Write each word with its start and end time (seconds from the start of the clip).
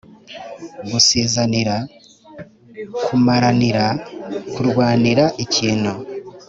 gusizanira: 0.89 1.75
kumaranira, 3.05 3.85
kurwanira 4.53 5.25
ikintu 5.43 5.91